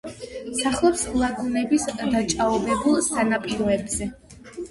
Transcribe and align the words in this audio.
სახლობს 0.59 1.03
ლაგუნების 1.23 1.85
დაჭაობებულ 2.01 2.97
სანაპიროებზე. 3.09 4.09